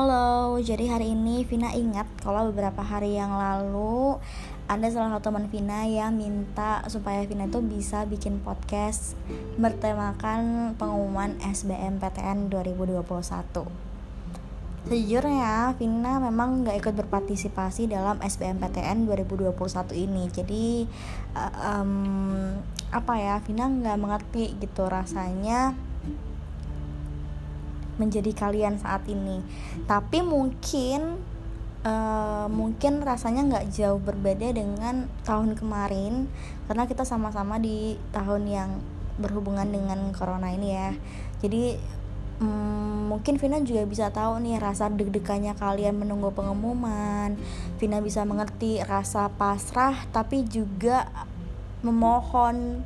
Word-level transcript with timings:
Halo, 0.00 0.56
jadi 0.56 0.96
hari 0.96 1.12
ini 1.12 1.44
Vina 1.44 1.76
ingat 1.76 2.08
kalau 2.24 2.48
beberapa 2.48 2.80
hari 2.80 3.20
yang 3.20 3.36
lalu 3.36 4.16
ada 4.64 4.88
salah 4.88 5.12
satu 5.12 5.28
teman 5.28 5.52
Vina 5.52 5.84
yang 5.84 6.16
minta 6.16 6.80
supaya 6.88 7.20
Vina 7.28 7.44
itu 7.44 7.60
bisa 7.60 8.08
bikin 8.08 8.40
podcast 8.40 9.12
bertemakan 9.60 10.72
pengumuman 10.80 11.36
SBMPTN 11.44 12.48
2021. 12.48 13.68
Sejujurnya, 14.88 15.76
Vina 15.76 16.16
memang 16.16 16.64
nggak 16.64 16.80
ikut 16.80 16.94
berpartisipasi 16.96 17.92
dalam 17.92 18.24
SBMPTN 18.24 19.04
2021 19.04 19.52
ini. 20.00 20.32
Jadi, 20.32 20.88
um, 21.60 22.56
apa 22.88 23.14
ya, 23.20 23.36
Vina 23.44 23.68
nggak 23.68 24.00
mengerti 24.00 24.56
gitu 24.64 24.88
rasanya 24.88 25.89
menjadi 28.00 28.32
kalian 28.32 28.80
saat 28.80 29.04
ini. 29.04 29.44
Tapi 29.84 30.24
mungkin 30.24 31.20
uh, 31.84 32.46
mungkin 32.48 33.04
rasanya 33.04 33.44
nggak 33.44 33.66
jauh 33.72 34.00
berbeda 34.00 34.52
dengan 34.52 35.08
tahun 35.24 35.56
kemarin 35.56 36.28
karena 36.68 36.84
kita 36.88 37.04
sama-sama 37.04 37.60
di 37.60 37.96
tahun 38.12 38.42
yang 38.48 38.70
berhubungan 39.20 39.68
dengan 39.68 40.00
corona 40.16 40.48
ini 40.48 40.68
ya. 40.72 40.90
Jadi 41.44 41.76
um, 42.40 43.12
mungkin 43.12 43.36
Vina 43.36 43.60
juga 43.60 43.84
bisa 43.84 44.08
tahu 44.08 44.40
nih 44.40 44.56
rasa 44.56 44.88
deg-degannya 44.88 45.52
kalian 45.60 46.00
menunggu 46.00 46.32
pengumuman. 46.32 47.36
Vina 47.76 48.00
bisa 48.00 48.24
mengerti 48.24 48.80
rasa 48.80 49.28
pasrah 49.28 50.08
tapi 50.08 50.48
juga 50.48 51.08
memohon. 51.84 52.80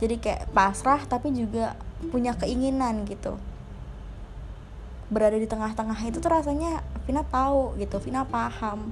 Jadi 0.00 0.20
kayak 0.20 0.52
pasrah 0.52 1.00
tapi 1.04 1.32
juga 1.32 1.76
punya 2.12 2.36
keinginan 2.36 3.08
gitu 3.08 3.40
berada 5.14 5.38
di 5.38 5.46
tengah-tengah 5.46 5.94
itu 6.10 6.18
tuh 6.18 6.26
rasanya 6.34 6.82
Vina 7.06 7.22
tahu 7.22 7.78
gitu 7.78 8.02
Vina 8.02 8.26
paham. 8.26 8.90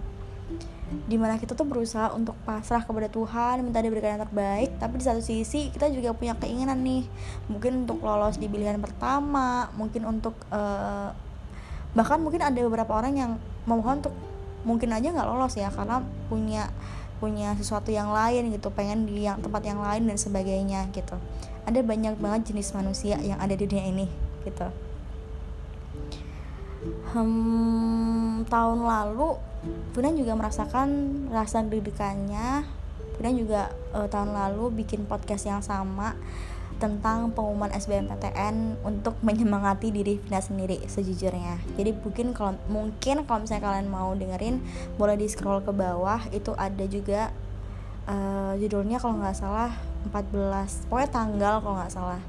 Di 1.08 1.16
mana 1.18 1.40
kita 1.40 1.58
tuh 1.58 1.66
berusaha 1.66 2.14
untuk 2.14 2.38
pasrah 2.46 2.84
kepada 2.86 3.10
Tuhan 3.10 3.64
minta 3.66 3.82
diberikan 3.82 4.14
yang 4.14 4.22
terbaik 4.28 4.76
tapi 4.78 5.02
di 5.02 5.04
satu 5.08 5.18
sisi 5.18 5.74
kita 5.74 5.90
juga 5.90 6.14
punya 6.14 6.38
keinginan 6.38 6.78
nih. 6.86 7.02
Mungkin 7.50 7.88
untuk 7.88 7.98
lolos 8.06 8.38
di 8.38 8.46
pilihan 8.46 8.78
pertama 8.78 9.66
mungkin 9.74 10.06
untuk 10.06 10.38
uh, 10.54 11.10
bahkan 11.98 12.22
mungkin 12.22 12.46
ada 12.46 12.56
beberapa 12.62 12.94
orang 12.94 13.18
yang 13.18 13.32
memohon 13.66 13.98
untuk 14.04 14.14
mungkin 14.62 14.94
aja 14.94 15.10
nggak 15.10 15.26
lolos 15.26 15.58
ya 15.58 15.74
karena 15.74 16.06
punya 16.30 16.70
punya 17.18 17.54
sesuatu 17.58 17.90
yang 17.90 18.14
lain 18.14 18.54
gitu 18.54 18.70
pengen 18.70 19.10
di 19.10 19.26
yang 19.26 19.42
tempat 19.42 19.62
yang 19.66 19.82
lain 19.82 20.06
dan 20.06 20.14
sebagainya 20.20 20.86
gitu. 20.94 21.18
Ada 21.66 21.82
banyak 21.82 22.14
banget 22.22 22.54
jenis 22.54 22.70
manusia 22.76 23.18
yang 23.18 23.42
ada 23.42 23.58
di 23.58 23.66
dunia 23.66 23.90
ini 23.90 24.06
gitu 24.46 24.91
hmm, 26.84 28.46
tahun 28.50 28.80
lalu 28.82 29.38
Vina 29.94 30.10
juga 30.10 30.34
merasakan 30.34 30.88
rasa 31.30 31.62
deg-degannya. 31.62 32.66
Vina 33.14 33.30
juga 33.30 33.70
uh, 33.94 34.10
tahun 34.10 34.34
lalu 34.34 34.82
bikin 34.82 35.06
podcast 35.06 35.46
yang 35.46 35.62
sama 35.62 36.18
tentang 36.82 37.30
pengumuman 37.30 37.70
SBMPTN 37.70 38.82
untuk 38.82 39.14
menyemangati 39.22 39.94
diri 39.94 40.18
Vina 40.18 40.42
sendiri 40.42 40.82
sejujurnya. 40.90 41.62
Jadi 41.78 41.94
mungkin 41.94 42.34
kalau 42.34 42.58
mungkin 42.66 43.22
kalau 43.22 43.46
misalnya 43.46 43.70
kalian 43.70 43.86
mau 43.86 44.10
dengerin 44.18 44.58
boleh 44.98 45.14
di 45.14 45.30
scroll 45.30 45.62
ke 45.62 45.70
bawah. 45.70 46.18
Itu 46.34 46.58
ada 46.58 46.82
juga 46.90 47.30
uh, 48.10 48.58
judulnya 48.58 48.98
kalau 48.98 49.22
nggak 49.22 49.38
salah 49.38 49.70
14 50.10 50.90
pokoknya 50.90 51.10
tanggal 51.14 51.54
kalau 51.62 51.78
nggak 51.78 51.94
salah. 51.94 52.20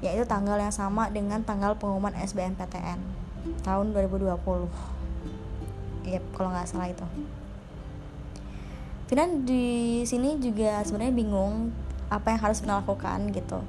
Yaitu 0.00 0.24
tanggal 0.24 0.56
yang 0.56 0.72
sama 0.72 1.12
dengan 1.12 1.44
tanggal 1.44 1.76
pengumuman 1.76 2.16
SBMPTN 2.16 3.27
tahun 3.62 3.92
2020 3.92 4.98
yep 6.08 6.24
kalau 6.32 6.48
nggak 6.50 6.68
salah 6.68 6.88
itu. 6.88 7.06
Vina 9.08 9.24
di 9.24 10.04
sini 10.04 10.36
juga 10.36 10.84
sebenarnya 10.84 11.14
bingung 11.16 11.72
apa 12.12 12.32
yang 12.32 12.40
harus 12.44 12.60
Vina 12.60 12.80
lakukan 12.80 13.32
gitu. 13.32 13.60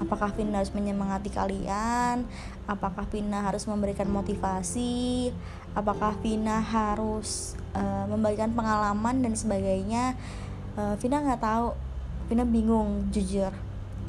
Apakah 0.00 0.32
Vina 0.36 0.60
harus 0.60 0.72
menyemangati 0.72 1.32
kalian? 1.32 2.28
Apakah 2.68 3.08
Vina 3.08 3.44
harus 3.44 3.64
memberikan 3.68 4.08
motivasi? 4.08 5.32
Apakah 5.72 6.16
Vina 6.20 6.60
harus 6.60 7.56
uh, 7.72 8.04
membagikan 8.08 8.52
pengalaman 8.52 9.24
dan 9.24 9.32
sebagainya? 9.32 10.16
Uh, 10.76 10.96
Vina 11.00 11.24
nggak 11.24 11.40
tahu. 11.40 11.72
Vina 12.28 12.44
bingung 12.44 13.08
jujur 13.12 13.52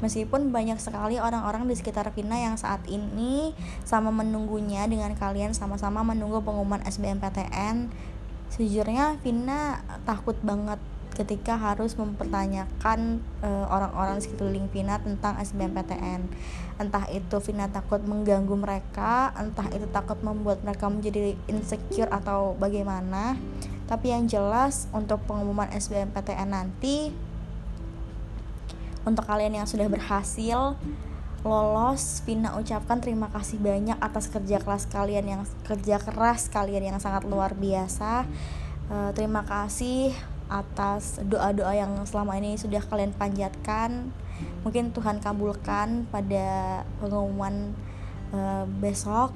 Meskipun 0.03 0.51
banyak 0.51 0.83
sekali 0.83 1.15
orang-orang 1.15 1.63
di 1.63 1.79
sekitar 1.79 2.11
Vina 2.11 2.35
yang 2.35 2.59
saat 2.59 2.83
ini 2.91 3.55
sama 3.87 4.11
menunggunya 4.11 4.83
dengan 4.83 5.15
kalian 5.15 5.55
sama-sama 5.55 6.03
menunggu 6.03 6.43
pengumuman 6.43 6.83
SBMPTN, 6.83 7.87
sejujurnya 8.51 9.15
Vina 9.23 9.79
takut 10.03 10.35
banget 10.43 10.75
ketika 11.15 11.55
harus 11.55 11.93
mempertanyakan 11.95 13.21
uh, 13.45 13.65
orang-orang 13.69 14.19
di 14.19 14.27
sekeliling 14.27 14.67
Vina 14.75 14.99
tentang 14.99 15.39
SBMPTN. 15.39 16.27
Entah 16.83 17.07
itu 17.07 17.39
Vina 17.39 17.71
takut 17.71 18.03
mengganggu 18.03 18.59
mereka, 18.59 19.31
entah 19.39 19.71
itu 19.71 19.87
takut 19.93 20.19
membuat 20.19 20.59
mereka 20.67 20.91
menjadi 20.91 21.37
insecure 21.47 22.11
atau 22.11 22.59
bagaimana. 22.59 23.39
Tapi 23.87 24.11
yang 24.11 24.27
jelas 24.27 24.91
untuk 24.91 25.23
pengumuman 25.29 25.69
SBMPTN 25.71 26.49
nanti 26.51 27.13
untuk 29.03 29.27
kalian 29.27 29.59
yang 29.59 29.67
sudah 29.67 29.87
berhasil 29.91 30.79
lolos 31.43 32.23
Vina 32.23 32.55
ucapkan 32.55 33.03
terima 33.03 33.27
kasih 33.27 33.59
banyak 33.59 33.99
atas 33.99 34.31
kerja 34.31 34.63
keras 34.63 34.87
kalian 34.87 35.27
yang 35.27 35.41
kerja 35.67 35.99
keras 35.99 36.47
kalian 36.47 36.95
yang 36.95 36.99
sangat 37.03 37.27
luar 37.27 37.51
biasa. 37.51 38.23
Uh, 38.87 39.11
terima 39.11 39.43
kasih 39.43 40.15
atas 40.47 41.19
doa-doa 41.23 41.75
yang 41.75 41.91
selama 42.07 42.39
ini 42.39 42.55
sudah 42.55 42.79
kalian 42.87 43.11
panjatkan. 43.11 44.11
Mungkin 44.63 44.95
Tuhan 44.95 45.19
kabulkan 45.19 46.07
pada 46.07 46.81
pengumuman 47.03 47.75
uh, 48.31 48.63
besok 48.79 49.35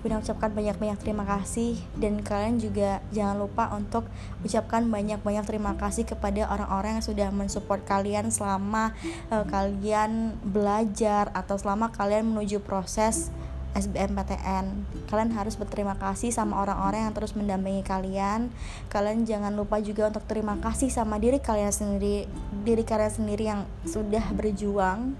Bunda 0.00 0.16
ucapkan 0.16 0.48
banyak-banyak 0.48 0.96
terima 1.04 1.28
kasih 1.28 1.76
dan 2.00 2.24
kalian 2.24 2.56
juga 2.56 3.04
jangan 3.12 3.36
lupa 3.36 3.68
untuk 3.76 4.08
ucapkan 4.40 4.88
banyak-banyak 4.88 5.44
terima 5.44 5.76
kasih 5.76 6.08
kepada 6.08 6.48
orang-orang 6.48 6.96
yang 6.96 7.04
sudah 7.04 7.28
mensupport 7.28 7.84
kalian 7.84 8.32
selama 8.32 8.96
uh, 9.28 9.44
kalian 9.44 10.40
belajar 10.40 11.28
atau 11.36 11.60
selama 11.60 11.92
kalian 11.92 12.32
menuju 12.32 12.64
proses 12.64 13.28
SBMPTN. 13.76 14.88
Kalian 15.06 15.30
harus 15.36 15.54
berterima 15.54 15.94
kasih 15.94 16.34
sama 16.34 16.58
orang-orang 16.64 17.06
yang 17.06 17.14
terus 17.14 17.36
mendampingi 17.36 17.84
kalian. 17.84 18.50
Kalian 18.90 19.28
jangan 19.28 19.54
lupa 19.54 19.78
juga 19.84 20.10
untuk 20.10 20.24
terima 20.26 20.58
kasih 20.58 20.90
sama 20.90 21.20
diri 21.22 21.38
kalian 21.38 21.70
sendiri, 21.70 22.26
diri 22.64 22.82
kalian 22.82 23.12
sendiri 23.12 23.44
yang 23.46 23.68
sudah 23.86 24.24
berjuang. 24.34 25.14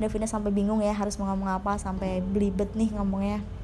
Davina 0.00 0.30
sampai 0.30 0.54
bingung 0.54 0.80
ya 0.80 0.94
harus 0.94 1.18
ngomong 1.18 1.50
apa 1.50 1.76
sampai 1.76 2.22
belibet 2.22 2.72
nih 2.74 2.94
ngomongnya. 2.94 3.57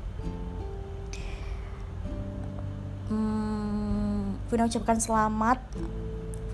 Hmm, 3.11 4.49
Vina 4.49 4.65
ucapkan 4.69 4.99
selamat. 5.01 5.59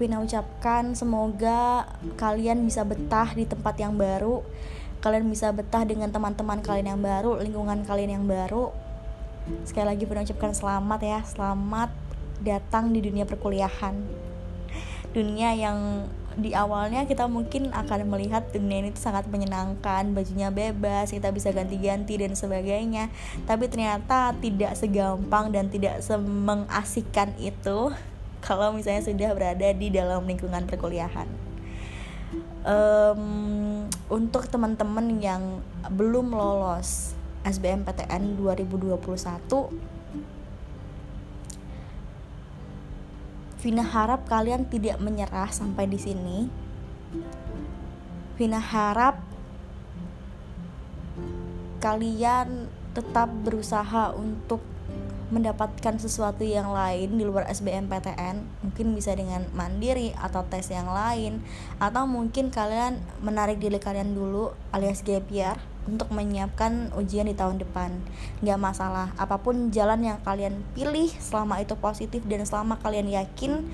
Vina 0.00 0.16
ucapkan 0.22 0.96
semoga 0.96 1.84
kalian 2.16 2.64
bisa 2.64 2.86
betah 2.86 3.36
di 3.36 3.44
tempat 3.44 3.76
yang 3.76 3.94
baru. 4.00 4.40
Kalian 5.00 5.28
bisa 5.28 5.52
betah 5.52 5.84
dengan 5.84 6.12
teman-teman 6.12 6.60
kalian 6.60 6.96
yang 6.96 7.00
baru 7.00 7.40
lingkungan 7.40 7.84
kalian 7.84 8.20
yang 8.20 8.26
baru. 8.28 8.72
Sekali 9.64 9.96
lagi 9.96 10.04
Vina 10.08 10.24
ucapkan 10.24 10.52
selamat 10.52 11.00
ya. 11.04 11.20
Selamat 11.24 11.90
datang 12.40 12.92
di 12.92 13.04
dunia 13.04 13.28
perkuliahan. 13.28 13.96
Dunia 15.10 15.52
yang 15.58 16.08
di 16.40 16.56
awalnya 16.56 17.04
kita 17.04 17.28
mungkin 17.28 17.72
akan 17.72 18.08
melihat 18.08 18.48
dunia 18.52 18.84
ini 18.84 18.90
sangat 18.96 19.28
menyenangkan 19.28 20.12
bajunya 20.16 20.48
bebas 20.48 21.12
kita 21.12 21.30
bisa 21.30 21.52
ganti-ganti 21.52 22.16
dan 22.16 22.32
sebagainya. 22.32 23.12
Tapi 23.44 23.68
ternyata 23.68 24.32
tidak 24.40 24.76
segampang 24.76 25.52
dan 25.52 25.68
tidak 25.68 26.00
semengasihkan 26.00 27.36
itu 27.38 27.92
kalau 28.46 28.72
misalnya 28.72 29.04
sudah 29.04 29.30
berada 29.36 29.68
di 29.76 29.88
dalam 29.92 30.24
lingkungan 30.24 30.64
perkuliahan. 30.64 31.28
Um, 32.60 33.88
untuk 34.12 34.44
teman-teman 34.52 35.16
yang 35.18 35.64
belum 35.88 36.36
lolos 36.36 37.16
SBMPTN 37.42 38.36
2021 38.36 39.99
Vina 43.60 43.84
harap 43.84 44.24
kalian 44.24 44.64
tidak 44.72 44.96
menyerah 45.04 45.52
sampai 45.52 45.84
di 45.84 46.00
sini. 46.00 46.48
Vina 48.40 48.56
harap 48.56 49.20
kalian 51.84 52.72
tetap 52.96 53.28
berusaha 53.44 54.16
untuk 54.16 54.64
mendapatkan 55.30 55.94
sesuatu 56.02 56.42
yang 56.42 56.74
lain 56.74 57.14
di 57.14 57.22
luar 57.22 57.46
SBMPTN 57.46 58.66
mungkin 58.66 58.86
bisa 58.98 59.14
dengan 59.14 59.46
mandiri 59.54 60.10
atau 60.18 60.42
tes 60.50 60.66
yang 60.74 60.90
lain 60.90 61.38
atau 61.78 62.04
mungkin 62.04 62.50
kalian 62.50 62.98
menarik 63.22 63.62
diri 63.62 63.78
kalian 63.78 64.12
dulu 64.12 64.50
alias 64.74 65.06
gap 65.06 65.30
year 65.30 65.54
untuk 65.86 66.10
menyiapkan 66.12 66.92
ujian 66.98 67.30
di 67.30 67.34
tahun 67.38 67.62
depan. 67.62 68.02
Nggak 68.42 68.58
masalah 68.60 69.14
apa 69.16 69.38
pun 69.40 69.70
jalan 69.70 70.02
yang 70.02 70.18
kalian 70.20 70.60
pilih 70.74 71.08
selama 71.22 71.62
itu 71.62 71.78
positif 71.78 72.20
dan 72.26 72.44
selama 72.44 72.76
kalian 72.82 73.08
yakin 73.08 73.64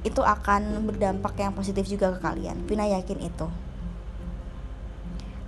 itu 0.00 0.22
akan 0.24 0.88
berdampak 0.88 1.36
yang 1.36 1.52
positif 1.52 1.84
juga 1.90 2.14
ke 2.16 2.18
kalian. 2.24 2.64
Vina 2.64 2.88
yakin 2.88 3.18
itu. 3.20 3.46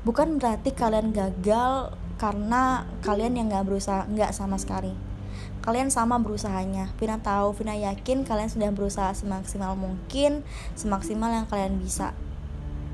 Bukan 0.02 0.42
berarti 0.42 0.74
kalian 0.74 1.14
gagal 1.14 1.94
karena 2.18 2.86
kalian 3.06 3.38
yang 3.38 3.46
nggak 3.48 3.66
berusaha 3.66 4.06
nggak 4.10 4.34
sama 4.34 4.58
sekali 4.58 5.11
kalian 5.62 5.88
sama 5.88 6.18
berusahanya. 6.18 6.90
Vina 6.98 7.22
tahu 7.22 7.54
Vina 7.54 7.78
yakin 7.78 8.26
kalian 8.26 8.50
sudah 8.50 8.68
berusaha 8.74 9.14
semaksimal 9.14 9.78
mungkin 9.78 10.42
semaksimal 10.74 11.30
yang 11.30 11.46
kalian 11.46 11.78
bisa. 11.78 12.12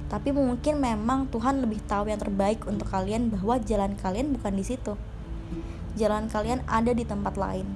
Tapi 0.08 0.32
mungkin 0.32 0.80
memang 0.80 1.28
Tuhan 1.28 1.60
lebih 1.64 1.84
tahu 1.84 2.08
yang 2.08 2.20
terbaik 2.20 2.64
untuk 2.64 2.88
kalian 2.88 3.28
bahwa 3.32 3.60
jalan 3.60 3.96
kalian 3.96 4.36
bukan 4.36 4.54
di 4.56 4.64
situ. 4.64 4.94
Jalan 5.96 6.28
kalian 6.30 6.62
ada 6.68 6.94
di 6.94 7.02
tempat 7.02 7.34
lain. 7.34 7.66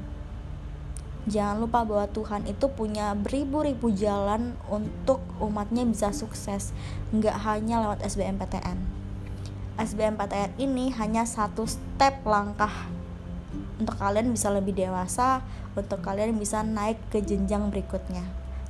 Jangan 1.29 1.59
lupa 1.63 1.83
bahwa 1.83 2.07
Tuhan 2.11 2.47
itu 2.47 2.67
punya 2.71 3.15
beribu-ribu 3.17 3.91
jalan 3.95 4.59
untuk 4.71 5.23
umatnya 5.39 5.83
bisa 5.89 6.15
sukses. 6.15 6.71
Nggak 7.11 7.37
hanya 7.47 7.83
lewat 7.85 8.03
SBMPTN 8.05 9.03
SBMPTN 9.81 10.61
ini 10.61 10.93
hanya 11.01 11.25
satu 11.25 11.65
step 11.65 12.21
langkah 12.29 12.71
untuk 13.83 13.99
kalian 13.99 14.31
bisa 14.31 14.49
lebih 14.55 14.79
dewasa 14.79 15.43
untuk 15.75 15.99
kalian 16.01 16.39
bisa 16.39 16.63
naik 16.63 16.97
ke 17.11 17.19
jenjang 17.19 17.67
berikutnya. 17.69 18.23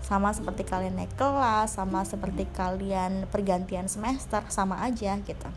Sama 0.02 0.32
seperti 0.32 0.64
kalian 0.66 0.98
naik 0.98 1.14
kelas 1.14 1.78
sama 1.78 2.02
seperti 2.02 2.48
kalian 2.50 3.28
pergantian 3.28 3.86
semester 3.86 4.42
sama 4.48 4.80
aja 4.82 5.14
gitu. 5.20 5.48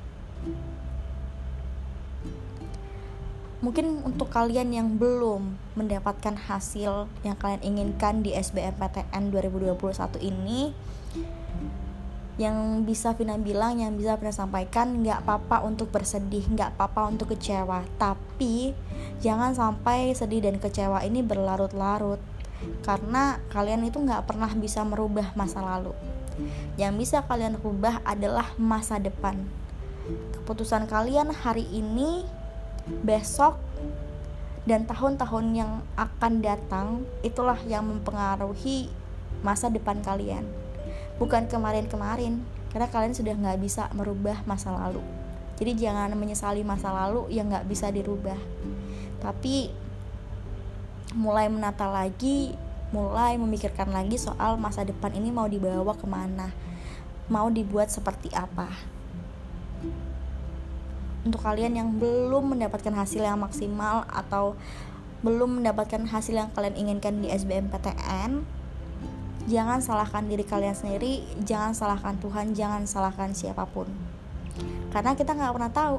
Mungkin 3.63 4.05
untuk 4.05 4.29
kalian 4.29 4.69
yang 4.69 4.87
belum 5.01 5.57
mendapatkan 5.73 6.37
hasil 6.37 7.09
yang 7.25 7.33
kalian 7.33 7.65
inginkan 7.65 8.21
di 8.21 8.35
SBMPTN 8.37 9.33
2021 9.33 10.21
ini 10.21 10.69
yang 12.35 12.83
bisa 12.83 13.15
Vina 13.15 13.39
bilang 13.39 13.79
yang 13.79 13.95
bisa 13.95 14.19
Vina 14.19 14.35
sampaikan 14.35 14.99
nggak 14.99 15.23
apa-apa 15.23 15.63
untuk 15.63 15.87
bersedih 15.87 16.43
nggak 16.51 16.75
apa-apa 16.75 17.07
untuk 17.07 17.31
kecewa. 17.31 17.87
Tapi 17.95 18.75
jangan 19.23 19.55
sampai 19.55 20.11
sedih 20.11 20.43
dan 20.43 20.59
kecewa 20.59 20.99
ini 21.07 21.23
berlarut-larut. 21.23 22.19
Karena 22.83 23.39
kalian 23.51 23.87
itu 23.87 24.03
nggak 24.03 24.27
pernah 24.27 24.51
bisa 24.51 24.83
merubah 24.83 25.31
masa 25.39 25.63
lalu. 25.63 25.95
Yang 26.75 26.93
bisa 27.07 27.17
kalian 27.23 27.55
rubah 27.63 28.03
adalah 28.03 28.51
masa 28.59 28.99
depan. 28.99 29.39
Keputusan 30.35 30.91
kalian 30.91 31.31
hari 31.31 31.63
ini 31.71 32.27
besok 33.01 33.55
dan 34.67 34.83
tahun-tahun 34.83 35.45
yang 35.55 35.71
akan 35.95 36.33
datang 36.43 36.87
itulah 37.23 37.57
yang 37.63 37.87
mempengaruhi 37.87 38.91
masa 39.41 39.69
depan 39.69 40.01
kalian 40.03 40.64
bukan 41.17 41.47
kemarin-kemarin 41.47 42.43
karena 42.71 42.87
kalian 42.91 43.15
sudah 43.15 43.33
nggak 43.35 43.59
bisa 43.63 43.87
merubah 43.95 44.43
masa 44.43 44.75
lalu. 44.75 44.99
Jadi 45.55 45.87
jangan 45.87 46.11
menyesali 46.19 46.67
masa 46.67 46.91
lalu 46.91 47.31
yang 47.31 47.47
nggak 47.47 47.67
bisa 47.67 47.87
dirubah. 47.87 48.37
Tapi 49.23 49.71
mulai 51.15 51.47
menata 51.47 51.87
lagi 51.87 52.51
mulai 52.91 53.35
memikirkan 53.39 53.91
lagi 53.91 54.19
soal 54.19 54.59
masa 54.59 54.83
depan 54.83 55.11
ini 55.15 55.31
mau 55.31 55.47
dibawa 55.47 55.95
ke 55.95 56.05
mana 56.05 56.51
mau 57.25 57.49
dibuat 57.49 57.89
seperti 57.89 58.29
apa. 58.33 58.69
Untuk 61.25 61.41
kalian 61.41 61.73
yang 61.73 61.89
belum 61.97 62.53
mendapatkan 62.53 62.93
hasil 62.93 63.25
yang 63.25 63.41
maksimal 63.41 64.05
atau 64.05 64.53
belum 65.25 65.61
mendapatkan 65.61 66.05
hasil 66.05 66.37
yang 66.37 66.53
kalian 66.53 66.77
inginkan 66.77 67.17
di 67.17 67.33
SBMPTN 67.33 68.45
jangan 69.45 69.81
salahkan 69.81 70.25
diri 70.25 70.41
kalian 70.41 70.73
sendiri 70.73 71.21
jangan 71.45 71.77
salahkan 71.77 72.17
Tuhan 72.21 72.57
jangan 72.57 72.89
salahkan 72.89 73.33
siapa 73.37 73.65
pun. 73.69 73.89
Karena 74.89 75.13
kita 75.13 75.35
nggak 75.35 75.53
pernah 75.53 75.71
tahu 75.71 75.95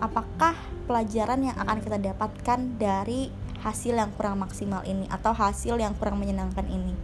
apakah 0.00 0.54
pelajaran 0.88 1.46
yang 1.46 1.56
akan 1.58 1.78
kita 1.84 1.98
dapatkan 2.00 2.58
dari 2.80 3.28
hasil 3.62 3.94
yang 3.94 4.10
kurang 4.18 4.42
maksimal 4.42 4.82
ini 4.82 5.06
atau 5.06 5.30
hasil 5.30 5.78
yang 5.78 5.94
kurang 5.94 6.18
menyenangkan 6.18 6.66
ini. 6.66 6.94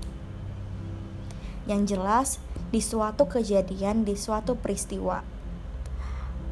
Yang 1.69 1.81
jelas 1.95 2.29
di 2.69 2.81
suatu 2.85 3.25
kejadian 3.25 4.05
di 4.05 4.13
suatu 4.13 4.57
peristiwa 4.57 5.25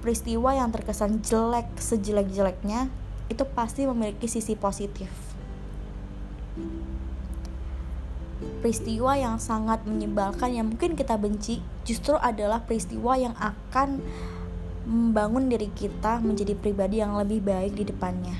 peristiwa 0.01 0.55
yang 0.55 0.71
terkesan 0.71 1.19
jelek 1.19 1.67
sejelek-jeleknya 1.83 2.89
itu 3.27 3.43
pasti 3.43 3.85
memiliki 3.91 4.31
sisi 4.31 4.55
positif 4.55 5.11
peristiwa 8.61 9.17
yang 9.17 9.41
sangat 9.41 9.85
menyebalkan 9.89 10.53
yang 10.53 10.69
mungkin 10.69 10.93
kita 10.93 11.17
benci 11.17 11.65
justru 11.89 12.19
adalah 12.21 12.61
peristiwa 12.65 13.17
yang 13.17 13.33
akan 13.41 14.05
membangun 14.87 15.49
diri 15.49 15.73
kita 15.73 16.21
menjadi 16.23 16.55
pribadi 16.55 17.01
yang 17.03 17.17
lebih 17.17 17.43
baik 17.43 17.75
di 17.75 17.85
depannya. 17.89 18.37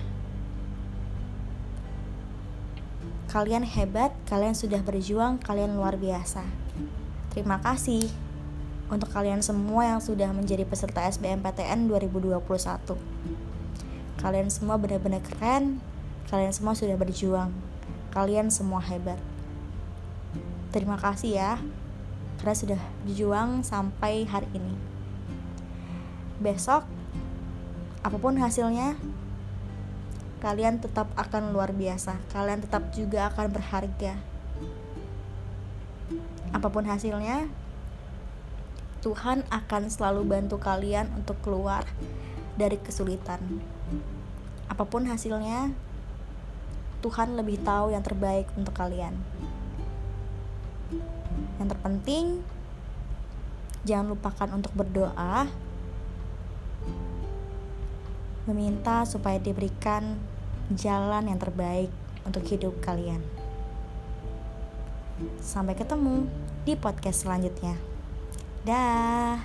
Kalian 3.27 3.67
hebat, 3.67 4.15
kalian 4.31 4.55
sudah 4.55 4.81
berjuang, 4.81 5.43
kalian 5.43 5.75
luar 5.77 5.99
biasa. 5.99 6.47
Terima 7.35 7.59
kasih 7.61 8.07
untuk 8.87 9.11
kalian 9.11 9.43
semua 9.43 9.97
yang 9.97 10.01
sudah 10.01 10.31
menjadi 10.31 10.63
peserta 10.63 11.05
SBMPTN 11.11 11.91
2021. 11.91 12.39
Kalian 14.23 14.49
semua 14.49 14.79
benar-benar 14.79 15.21
keren, 15.21 15.83
kalian 16.31 16.55
semua 16.55 16.79
sudah 16.79 16.95
berjuang, 16.95 17.51
kalian 18.15 18.49
semua 18.49 18.81
hebat 18.81 19.19
terima 20.77 21.01
kasih 21.01 21.41
ya 21.41 21.53
karena 22.37 22.53
sudah 22.53 22.81
berjuang 23.09 23.65
sampai 23.65 24.29
hari 24.29 24.45
ini. 24.53 24.77
Besok 26.37 26.85
apa 28.05 28.17
pun 28.21 28.37
hasilnya 28.37 29.01
kalian 30.45 30.77
tetap 30.85 31.09
akan 31.17 31.57
luar 31.57 31.73
biasa. 31.73 32.21
Kalian 32.29 32.61
tetap 32.61 32.93
juga 32.93 33.33
akan 33.33 33.57
berharga. 33.57 34.21
Apa 36.53 36.69
pun 36.69 36.85
hasilnya 36.85 37.49
Tuhan 39.01 39.49
akan 39.49 39.83
selalu 39.89 40.29
bantu 40.29 40.61
kalian 40.61 41.09
untuk 41.17 41.41
keluar 41.41 41.89
dari 42.61 42.77
kesulitan. 42.77 43.41
Apa 44.69 44.85
pun 44.85 45.09
hasilnya 45.09 45.73
Tuhan 47.01 47.33
lebih 47.33 47.65
tahu 47.65 47.97
yang 47.97 48.05
terbaik 48.05 48.45
untuk 48.61 48.77
kalian 48.77 49.17
yang 51.57 51.69
terpenting 51.69 52.27
jangan 53.87 54.13
lupakan 54.13 54.49
untuk 54.55 54.75
berdoa 54.75 55.47
meminta 58.47 59.03
supaya 59.07 59.43
diberikan 59.43 60.19
jalan 60.71 61.31
yang 61.31 61.39
terbaik 61.39 61.91
untuk 62.23 62.43
hidup 62.47 62.79
kalian. 62.83 63.23
Sampai 65.43 65.75
ketemu 65.79 66.27
di 66.67 66.75
podcast 66.75 67.27
selanjutnya. 67.27 67.79
Dah. 68.67 69.39